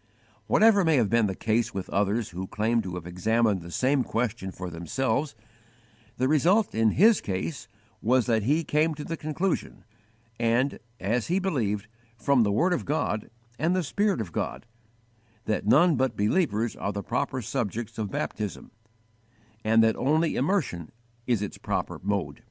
[0.46, 4.02] "_Whatever may have been the case with others who claim to have examined the same
[4.02, 5.34] question for themselves,
[6.16, 7.68] the result in his case
[8.00, 9.84] was that he came to the conclusion,
[10.38, 11.86] and, as he believed,
[12.16, 13.28] from the word of God
[13.58, 14.64] and the Spirit of God,
[15.44, 18.70] that none but believers are the proper subjects of baptism,
[19.62, 20.90] and that only immersion
[21.26, 22.42] is its proper mode.